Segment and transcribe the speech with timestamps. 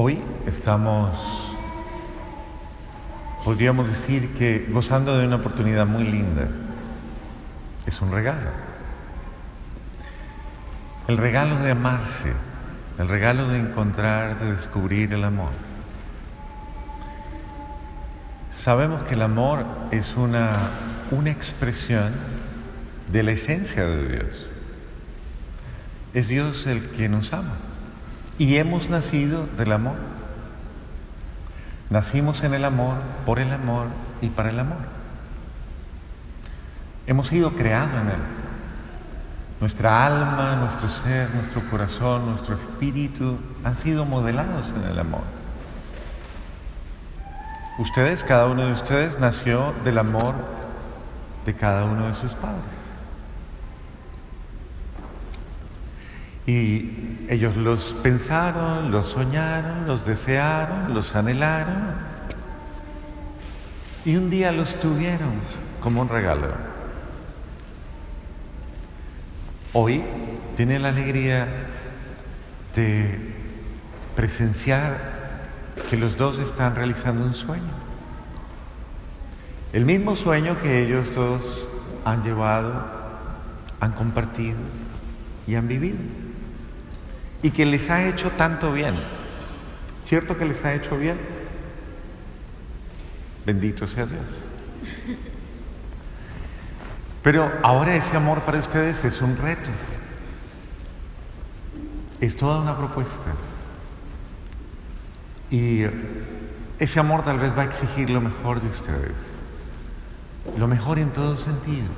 [0.00, 1.10] Hoy estamos,
[3.44, 6.46] podríamos decir que gozando de una oportunidad muy linda.
[7.84, 8.48] Es un regalo.
[11.08, 12.32] El regalo de amarse,
[12.96, 15.50] el regalo de encontrar, de descubrir el amor.
[18.54, 20.70] Sabemos que el amor es una,
[21.10, 22.14] una expresión
[23.10, 24.48] de la esencia de Dios.
[26.14, 27.67] Es Dios el que nos ama.
[28.38, 29.96] Y hemos nacido del amor.
[31.90, 33.88] Nacimos en el amor, por el amor
[34.20, 34.78] y para el amor.
[37.06, 38.22] Hemos sido creados en Él.
[39.60, 45.22] Nuestra alma, nuestro ser, nuestro corazón, nuestro espíritu han sido modelados en el amor.
[47.78, 50.34] Ustedes, cada uno de ustedes nació del amor
[51.44, 52.77] de cada uno de sus padres.
[56.48, 61.92] Y ellos los pensaron, los soñaron, los desearon, los anhelaron.
[64.06, 65.34] Y un día los tuvieron
[65.78, 66.48] como un regalo.
[69.74, 70.02] Hoy
[70.56, 71.48] tienen la alegría
[72.74, 73.34] de
[74.16, 75.18] presenciar
[75.90, 77.74] que los dos están realizando un sueño.
[79.74, 81.68] El mismo sueño que ellos dos
[82.06, 82.86] han llevado,
[83.80, 84.56] han compartido
[85.46, 85.98] y han vivido
[87.42, 88.94] y que les ha hecho tanto bien.
[90.04, 91.18] ¿Cierto que les ha hecho bien?
[93.44, 94.20] Bendito sea Dios.
[97.22, 99.70] Pero ahora ese amor para ustedes es un reto.
[102.20, 103.34] Es toda una propuesta.
[105.50, 105.84] Y
[106.78, 109.14] ese amor tal vez va a exigir lo mejor de ustedes.
[110.56, 111.88] Lo mejor en todo sentido,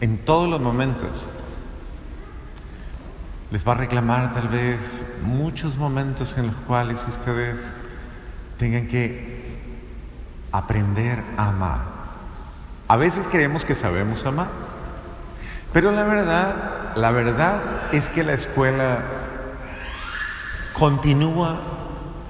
[0.00, 1.26] en todos los momentos
[3.50, 7.60] les va a reclamar tal vez muchos momentos en los cuales ustedes
[8.58, 9.36] tengan que
[10.50, 11.80] aprender a amar.
[12.88, 14.48] A veces creemos que sabemos amar,
[15.72, 17.60] pero la verdad, la verdad
[17.92, 19.04] es que la escuela
[20.72, 21.60] continúa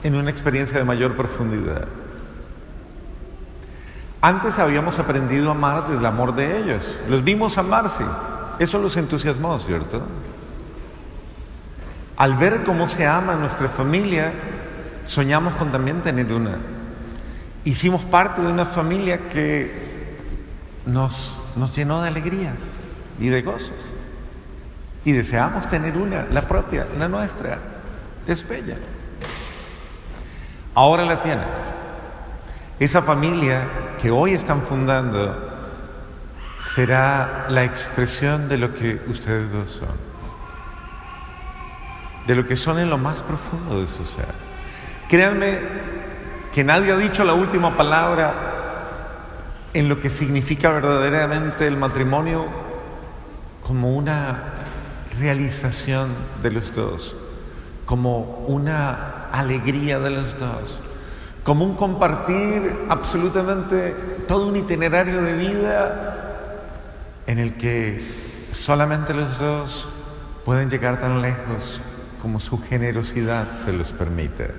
[0.03, 1.89] en una experiencia de mayor profundidad.
[4.21, 8.05] Antes habíamos aprendido a amar del amor de ellos, los vimos amarse,
[8.59, 10.03] eso los entusiasmó, ¿cierto?
[12.17, 14.33] Al ver cómo se ama nuestra familia,
[15.05, 16.57] soñamos con también tener una.
[17.65, 20.17] Hicimos parte de una familia que
[20.87, 22.55] nos, nos llenó de alegrías
[23.21, 23.93] y de gozos.
[25.05, 27.59] Y deseamos tener una, la propia, la nuestra.
[28.27, 28.77] Es bella.
[30.75, 31.47] Ahora la tienen.
[32.81, 33.69] Esa familia
[34.01, 35.55] que hoy están fundando
[36.61, 40.06] será la expresión de lo que ustedes dos son
[42.27, 44.27] de lo que son en lo más profundo de su ser.
[45.09, 45.59] Créanme
[46.53, 48.35] que nadie ha dicho la última palabra
[49.73, 52.47] en lo que significa verdaderamente el matrimonio
[53.63, 54.55] como una
[55.21, 57.17] realización de los dos,
[57.85, 60.81] como una alegría de los dos,
[61.45, 63.95] como un compartir absolutamente
[64.27, 66.23] todo un itinerario de vida
[67.27, 68.03] en el que
[68.51, 69.89] solamente los dos
[70.45, 71.81] pueden llegar tan lejos
[72.21, 74.51] como su generosidad se los permite.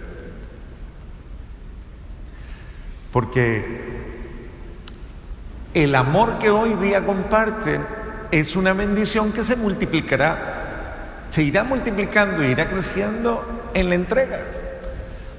[3.12, 4.07] Porque
[5.73, 7.85] el amor que hoy día comparten
[8.31, 14.39] es una bendición que se multiplicará, se irá multiplicando, irá creciendo en la entrega.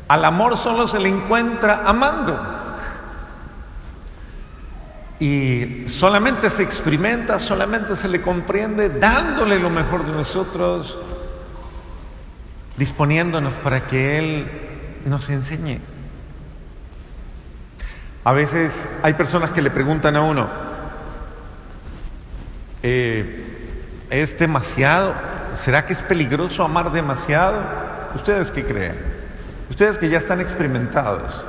[0.08, 2.40] Al amor solo se le encuentra amando.
[5.20, 10.98] Y solamente se experimenta, solamente se le comprende dándole lo mejor de nosotros,
[12.78, 14.46] disponiéndonos para que Él
[15.04, 15.80] nos enseñe.
[18.24, 18.72] A veces
[19.02, 20.48] hay personas que le preguntan a uno,
[22.82, 25.14] eh, ¿es demasiado?
[25.54, 27.58] ¿Será que es peligroso amar demasiado?
[28.14, 28.96] ¿Ustedes qué creen?
[29.70, 31.44] Ustedes que ya están experimentados.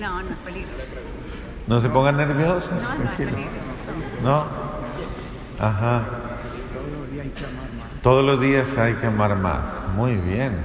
[0.00, 0.92] No, no es peligroso.
[1.66, 2.70] No se pongan nerviosos.
[2.70, 3.50] No, no es peligroso.
[4.22, 4.46] No.
[5.58, 6.02] Ajá.
[8.02, 9.60] Todos los días hay que amar más.
[9.94, 10.56] Muy bien.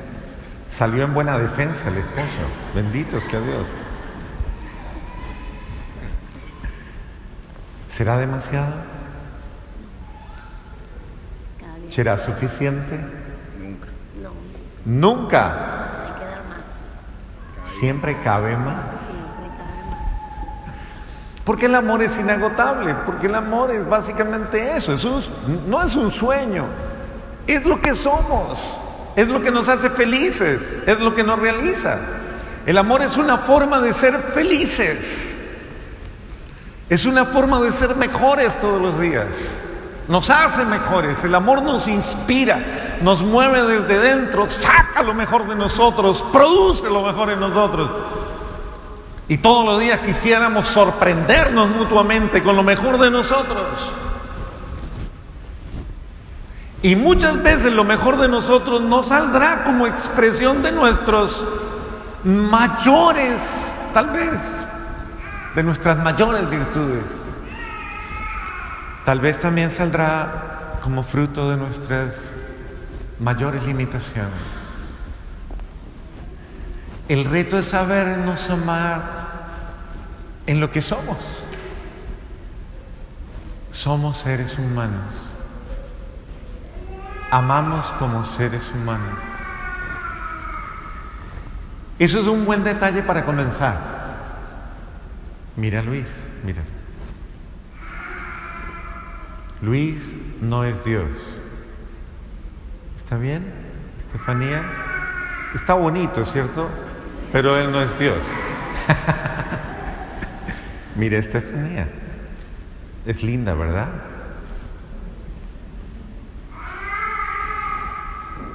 [0.69, 2.27] Salió en buena defensa el esposo.
[2.75, 3.67] Bendito sea Dios.
[7.91, 8.73] ¿Será demasiado?
[11.89, 12.99] ¿Será suficiente?
[13.59, 13.87] Nunca.
[14.21, 14.31] No,
[14.85, 15.53] Nunca.
[16.05, 17.73] hay que dar más.
[17.79, 18.75] Siempre cabe más.
[21.43, 25.05] Porque el amor es inagotable, porque el amor es básicamente eso, es-
[25.67, 26.65] no es un sueño,
[27.47, 28.59] es lo que somos,
[29.15, 31.97] es lo que nos hace felices, es lo que nos realiza.
[32.65, 35.33] El amor es una forma de ser felices,
[36.89, 39.27] es una forma de ser mejores todos los días.
[40.07, 45.55] Nos hace mejores, el amor nos inspira, nos mueve desde dentro, saca lo mejor de
[45.55, 47.89] nosotros, produce lo mejor en nosotros.
[49.29, 53.93] Y todos los días quisiéramos sorprendernos mutuamente con lo mejor de nosotros.
[56.81, 61.45] Y muchas veces lo mejor de nosotros no saldrá como expresión de nuestros
[62.23, 64.39] mayores, tal vez,
[65.53, 67.03] de nuestras mayores virtudes.
[69.05, 72.15] Tal vez también saldrá como fruto de nuestras
[73.19, 74.59] mayores limitaciones.
[77.09, 79.18] El reto es sabernos amar
[80.49, 81.17] en lo que somos.
[83.71, 85.13] Somos seres humanos.
[87.29, 89.19] Amamos como seres humanos.
[91.99, 93.77] Eso es un buen detalle para comenzar.
[95.55, 96.07] Mira Luis,
[96.43, 96.63] mira.
[99.61, 100.01] Luis
[100.41, 101.11] no es Dios.
[102.97, 103.53] ¿Está bien,
[103.99, 104.63] Estefanía?
[105.53, 106.69] Está bonito, ¿cierto?
[107.31, 108.17] Pero Él no es Dios.
[110.95, 111.87] Mira, Estefanía.
[113.05, 113.89] Es linda, ¿verdad?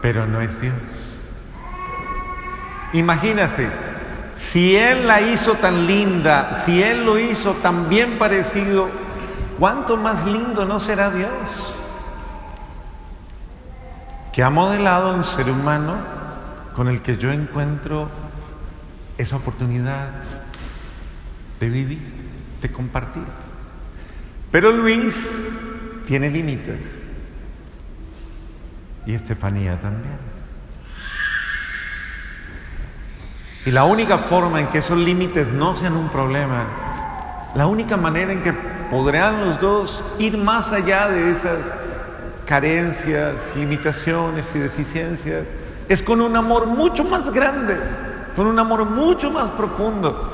[0.03, 0.75] Pero no es Dios.
[2.93, 3.69] Imagínase,
[4.37, 8.89] si Él la hizo tan linda, si Él lo hizo tan bien parecido,
[9.59, 11.31] ¿cuánto más lindo no será Dios?
[14.33, 15.97] Que ha modelado un ser humano
[16.75, 18.11] con el que yo encuentro
[19.17, 20.11] esa oportunidad
[21.61, 22.24] de vivir,
[22.71, 23.25] compartir.
[24.51, 25.15] Pero Luis
[26.07, 26.79] tiene límites.
[29.07, 30.35] Y Estefanía también.
[33.67, 36.67] Y la única forma en que esos límites no sean un problema,
[37.55, 38.53] la única manera en que
[38.91, 41.59] podrán los dos ir más allá de esas
[42.45, 45.45] carencias, limitaciones y deficiencias,
[45.89, 47.77] es con un amor mucho más grande,
[48.37, 50.34] con un amor mucho más profundo,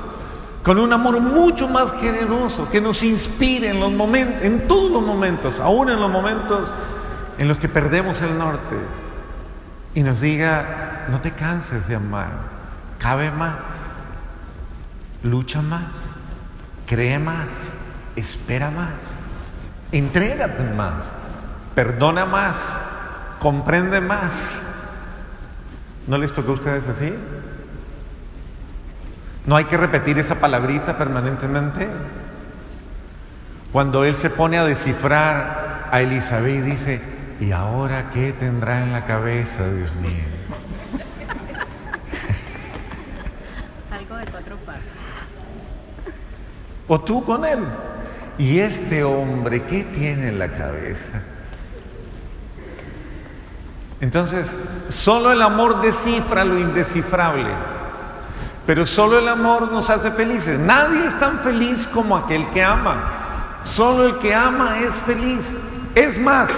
[0.62, 5.02] con un amor mucho más generoso, que nos inspire en los momentos, en todos los
[5.02, 6.68] momentos, aún en los momentos
[7.38, 8.76] en los que perdemos el norte,
[9.94, 12.30] y nos diga, no te canses de amar,
[12.98, 13.56] cabe más,
[15.22, 15.90] lucha más,
[16.86, 17.48] cree más,
[18.14, 18.92] espera más,
[19.92, 21.04] entrégate más,
[21.74, 22.56] perdona más,
[23.38, 24.60] comprende más.
[26.06, 27.14] ¿No les tocó a ustedes así?
[29.46, 31.88] No hay que repetir esa palabrita permanentemente.
[33.72, 37.00] Cuando él se pone a descifrar a Elizabeth y dice,
[37.40, 40.10] ¿y ahora qué tendrá en la cabeza, Dios mío?
[46.88, 47.60] o tú con él.
[48.38, 51.22] Y este hombre, ¿qué tiene en la cabeza?
[54.00, 54.46] Entonces,
[54.88, 57.50] solo el amor descifra lo indescifrable,
[58.70, 60.56] pero solo el amor nos hace felices.
[60.56, 63.58] Nadie es tan feliz como aquel que ama.
[63.64, 65.44] Solo el que ama es feliz.
[65.96, 66.48] Es más,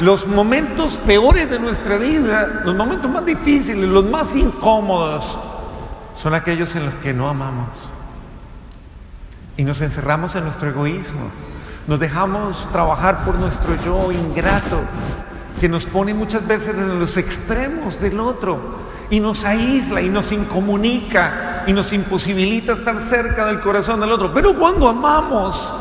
[0.00, 5.38] los momentos peores de nuestra vida, los momentos más difíciles, los más incómodos,
[6.16, 7.68] son aquellos en los que no amamos.
[9.56, 11.30] Y nos encerramos en nuestro egoísmo.
[11.86, 14.80] Nos dejamos trabajar por nuestro yo ingrato,
[15.60, 20.32] que nos pone muchas veces en los extremos del otro y nos aísla y nos
[20.32, 24.32] incomunica y nos imposibilita estar cerca del corazón del otro.
[24.32, 25.72] Pero cuando amamos,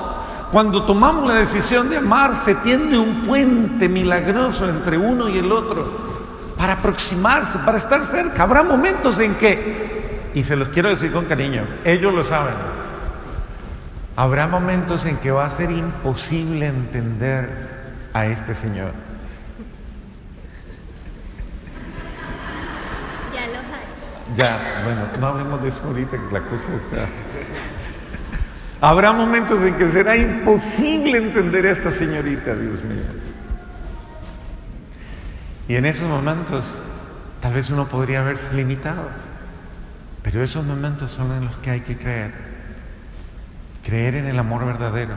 [0.51, 5.51] cuando tomamos la decisión de amar, se tiende un puente milagroso entre uno y el
[5.51, 6.11] otro
[6.57, 8.43] para aproximarse, para estar cerca.
[8.43, 12.53] Habrá momentos en que, y se los quiero decir con cariño, ellos lo saben,
[14.15, 17.49] Habrá momentos en que va a ser imposible entender
[18.13, 18.91] a este Señor.
[23.33, 23.85] Ya los hay.
[24.35, 27.07] Ya, bueno, no hablemos de eso ahorita, que la cosa está...
[28.83, 33.03] Habrá momentos en que será imposible entender a esta señorita, Dios mío.
[35.67, 36.79] Y en esos momentos
[37.41, 39.07] tal vez uno podría haberse limitado,
[40.23, 42.31] pero esos momentos son en los que hay que creer.
[43.83, 45.13] Creer en el amor verdadero,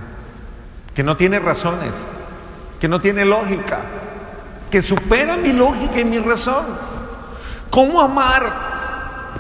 [0.95, 1.93] que no tiene razones,
[2.81, 3.79] que no tiene lógica,
[4.71, 6.67] que supera mi lógica y mi razón.
[7.71, 8.74] ¿Cómo amar?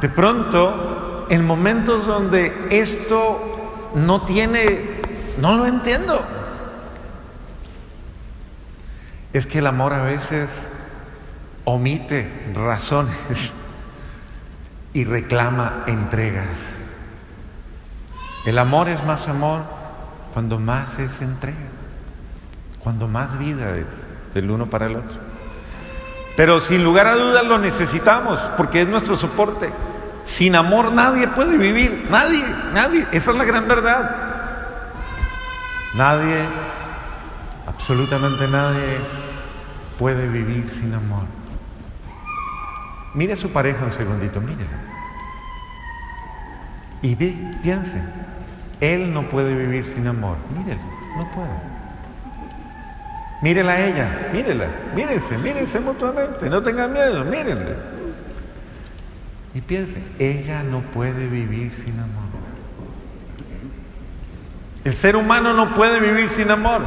[0.04, 5.00] De pronto, en momentos donde esto no tiene,
[5.38, 6.22] no lo entiendo.
[9.32, 10.50] Es que el amor a veces
[11.64, 13.54] omite razones
[14.92, 16.58] y reclama entregas.
[18.44, 19.62] El amor es más amor
[20.34, 21.56] cuando más es entrega,
[22.80, 23.86] cuando más vida es
[24.34, 25.16] del uno para el otro.
[26.36, 29.72] Pero sin lugar a dudas lo necesitamos porque es nuestro soporte.
[30.24, 33.06] Sin amor nadie puede vivir, nadie, nadie.
[33.12, 34.10] Esa es la gran verdad.
[35.96, 36.44] Nadie,
[37.66, 38.98] absolutamente nadie
[39.98, 41.24] puede vivir sin amor.
[43.14, 44.78] Mire a su pareja un segundito, mírela.
[47.00, 48.02] Y piense,
[48.80, 50.38] él no puede vivir sin amor.
[50.56, 50.82] Mírelo,
[51.16, 51.74] no puede.
[53.42, 57.93] Mírela a ella, mírela, mírense, mírense mutuamente, no tengan miedo, mírenle.
[59.54, 62.24] Y piense, ella no puede vivir sin amor.
[64.84, 66.82] El ser humano no puede vivir sin amor.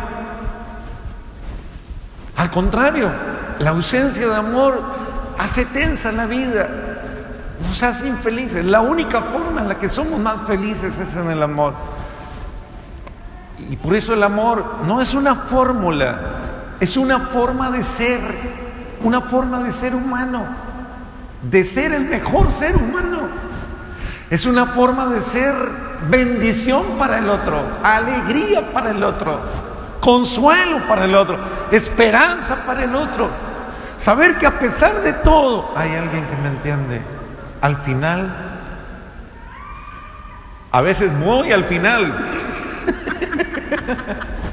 [2.35, 3.09] Al contrario,
[3.59, 4.83] la ausencia de amor
[5.39, 6.67] hace tensa la vida,
[7.65, 8.65] nos hace infelices.
[8.65, 11.73] La única forma en la que somos más felices es en el amor.
[13.69, 16.19] Y por eso el amor no es una fórmula,
[16.79, 18.21] es una forma de ser,
[19.03, 20.45] una forma de ser humano,
[21.41, 23.27] de ser el mejor ser humano.
[24.29, 25.55] Es una forma de ser
[26.09, 29.39] bendición para el otro, alegría para el otro,
[30.01, 31.39] consuelo para el otro,
[31.71, 33.29] esperanza para el otro.
[33.97, 37.01] Saber que a pesar de todo hay alguien que me entiende.
[37.61, 38.35] Al final,
[40.71, 42.25] a veces muy al final,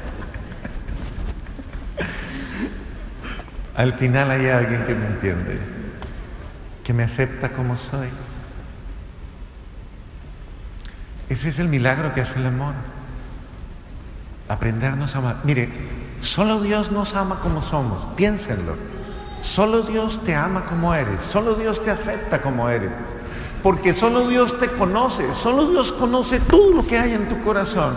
[3.75, 5.59] Al final hay alguien que me entiende,
[6.85, 8.07] que me acepta como soy.
[11.27, 12.75] Ese es el milagro que hace el amor.
[14.47, 15.37] Aprendernos a amar.
[15.43, 15.67] Mire,
[16.21, 18.75] solo Dios nos ama como somos, piénsenlo.
[19.41, 22.91] Solo Dios te ama como eres, solo Dios te acepta como eres.
[23.63, 27.95] Porque solo Dios te conoce, solo Dios conoce todo lo que hay en tu corazón,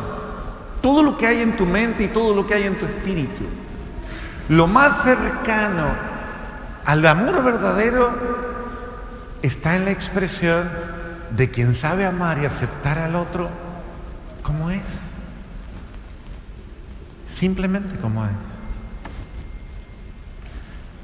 [0.80, 3.42] todo lo que hay en tu mente y todo lo que hay en tu espíritu.
[4.49, 5.88] Lo más cercano
[6.87, 8.48] al amor verdadero
[9.42, 10.71] está en la expresión
[11.30, 13.49] de quien sabe amar y aceptar al otro
[14.42, 14.83] como es.
[17.30, 18.30] Simplemente como es.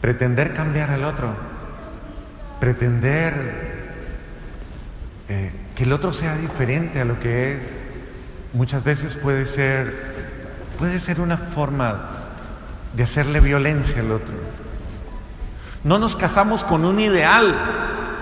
[0.01, 1.35] Pretender cambiar al otro,
[2.61, 3.85] pretender
[5.29, 7.61] eh, que el otro sea diferente a lo que es,
[8.53, 10.15] muchas veces puede ser,
[10.79, 12.11] puede ser una forma
[12.95, 14.35] de hacerle violencia al otro.
[15.85, 17.55] No nos casamos con un ideal,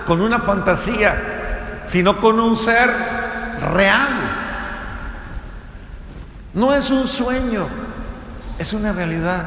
[0.05, 2.89] con una fantasía, sino con un ser
[3.73, 4.09] real.
[6.53, 7.67] No es un sueño,
[8.57, 9.45] es una realidad.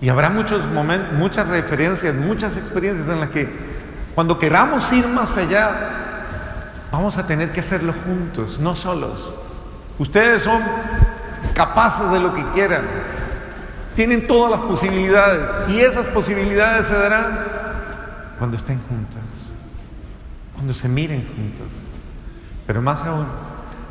[0.00, 3.48] Y habrá muchos momentos, muchas referencias, muchas experiencias en las que
[4.14, 5.70] cuando queramos ir más allá,
[6.90, 9.32] vamos a tener que hacerlo juntos, no solos.
[9.98, 10.60] Ustedes son
[11.54, 12.82] capaces de lo que quieran.
[13.94, 17.38] Tienen todas las posibilidades y esas posibilidades se darán
[18.38, 19.22] cuando estén juntas,
[20.54, 21.66] cuando se miren juntos.
[22.66, 23.26] Pero más aún,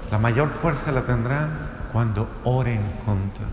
[0.09, 1.49] la mayor fuerza la tendrán
[1.91, 3.43] cuando oren juntos.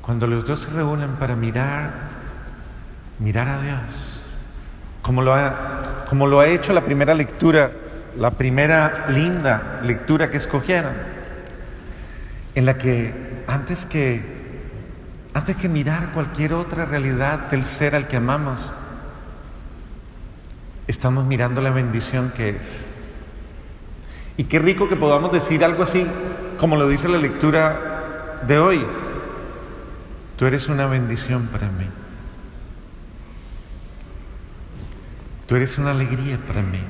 [0.00, 1.90] Cuando los dos se reúnen para mirar,
[3.18, 4.20] mirar a Dios,
[5.02, 7.70] como lo ha, como lo ha hecho la primera lectura
[8.18, 10.94] la primera linda lectura que escogieron,
[12.56, 13.12] en la que
[13.46, 14.22] antes que,
[15.34, 18.58] antes que mirar cualquier otra realidad del ser al que amamos,
[20.86, 22.80] estamos mirando la bendición que es.
[24.38, 26.06] Y qué rico que podamos decir algo así,
[26.58, 28.86] como lo dice la lectura de hoy.
[30.38, 31.86] Tú eres una bendición para mí.
[35.46, 36.80] Tú eres una alegría para mí.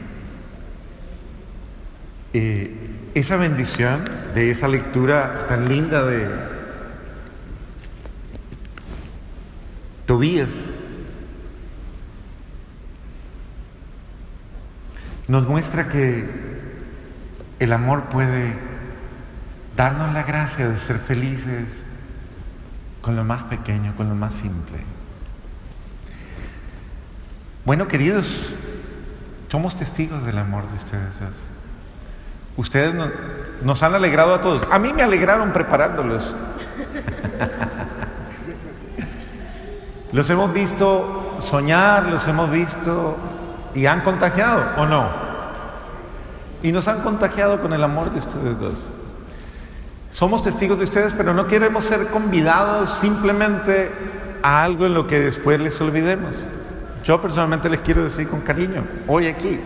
[2.38, 2.70] Eh,
[3.14, 6.28] esa bendición de esa lectura tan linda de
[10.04, 10.50] Tobías
[15.28, 16.28] nos muestra que
[17.58, 18.52] el amor puede
[19.74, 21.64] darnos la gracia de ser felices
[23.00, 24.80] con lo más pequeño, con lo más simple.
[27.64, 28.52] Bueno, queridos,
[29.48, 31.55] somos testigos del amor de ustedes dos.
[32.56, 32.94] Ustedes
[33.62, 34.62] nos han alegrado a todos.
[34.70, 36.34] A mí me alegraron preparándolos.
[40.12, 43.16] los hemos visto soñar, los hemos visto
[43.74, 45.10] y han contagiado, ¿o no?
[46.62, 48.74] Y nos han contagiado con el amor de ustedes dos.
[50.10, 53.92] Somos testigos de ustedes, pero no queremos ser convidados simplemente
[54.42, 56.42] a algo en lo que después les olvidemos.
[57.04, 59.60] Yo personalmente les quiero decir con cariño, hoy aquí,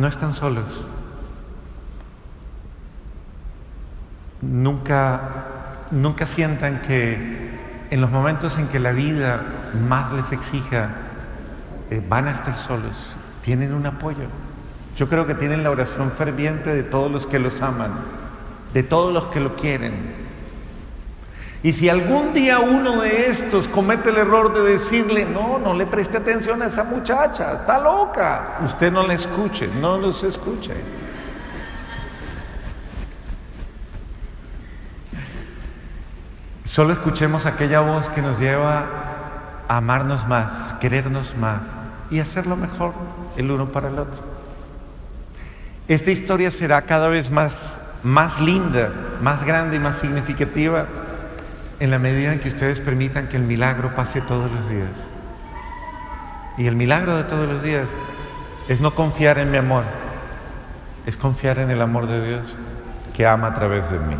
[0.00, 0.64] no están solos.
[4.40, 5.20] Nunca,
[5.90, 7.50] nunca sientan que
[7.90, 9.42] en los momentos en que la vida
[9.88, 10.90] más les exija,
[11.90, 13.16] eh, van a estar solos.
[13.42, 14.24] Tienen un apoyo.
[14.96, 17.92] Yo creo que tienen la oración ferviente de todos los que los aman,
[18.72, 20.19] de todos los que lo quieren.
[21.62, 25.84] Y si algún día uno de estos comete el error de decirle, no, no le
[25.84, 30.72] preste atención a esa muchacha, está loca, usted no la escuche, no los escuche.
[36.64, 38.86] Solo escuchemos aquella voz que nos lleva
[39.68, 41.60] a amarnos más, querernos más
[42.10, 42.94] y hacerlo mejor
[43.36, 44.18] el uno para el otro.
[45.88, 47.52] Esta historia será cada vez más,
[48.02, 50.86] más linda, más grande y más significativa
[51.80, 54.90] en la medida en que ustedes permitan que el milagro pase todos los días.
[56.58, 57.86] Y el milagro de todos los días
[58.68, 59.84] es no confiar en mi amor,
[61.06, 62.54] es confiar en el amor de Dios
[63.14, 64.16] que ama a través de mí.